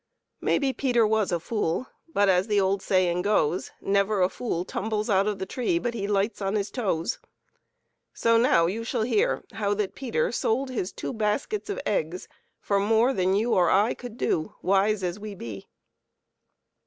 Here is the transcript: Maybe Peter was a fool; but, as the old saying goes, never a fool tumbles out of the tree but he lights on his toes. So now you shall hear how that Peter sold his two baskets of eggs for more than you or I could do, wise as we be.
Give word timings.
Maybe 0.41 0.73
Peter 0.73 1.05
was 1.05 1.31
a 1.31 1.39
fool; 1.39 1.85
but, 2.07 2.27
as 2.27 2.47
the 2.47 2.59
old 2.59 2.81
saying 2.81 3.21
goes, 3.21 3.69
never 3.79 4.23
a 4.23 4.29
fool 4.29 4.65
tumbles 4.65 5.11
out 5.11 5.27
of 5.27 5.37
the 5.37 5.45
tree 5.45 5.77
but 5.77 5.93
he 5.93 6.07
lights 6.07 6.41
on 6.41 6.55
his 6.55 6.71
toes. 6.71 7.19
So 8.11 8.35
now 8.35 8.65
you 8.65 8.83
shall 8.83 9.03
hear 9.03 9.43
how 9.51 9.75
that 9.75 9.93
Peter 9.93 10.31
sold 10.31 10.71
his 10.71 10.91
two 10.91 11.13
baskets 11.13 11.69
of 11.69 11.79
eggs 11.85 12.27
for 12.59 12.79
more 12.79 13.13
than 13.13 13.35
you 13.35 13.53
or 13.53 13.69
I 13.69 13.93
could 13.93 14.17
do, 14.17 14.55
wise 14.63 15.03
as 15.03 15.19
we 15.19 15.35
be. 15.35 15.67